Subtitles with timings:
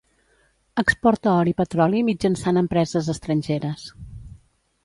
[0.81, 3.89] Exporta or i petroli mitjançant empreses estrangeres.